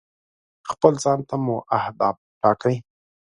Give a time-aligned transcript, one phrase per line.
[0.69, 2.75] خپل ځان ته مو اهداف ټاکئ.